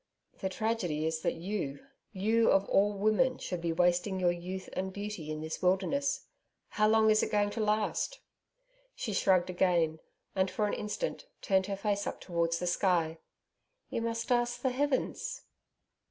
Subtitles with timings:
[0.39, 4.91] 'The tragedy is that you you of all women should be wasting your youth and
[4.91, 6.25] beauty in this wilderness.
[6.69, 8.19] How long is it going to last?'
[8.95, 9.99] She shrugged again,
[10.33, 13.19] and for an instant turned her face up towards the sky.
[13.91, 15.43] 'You must ask the heavens?'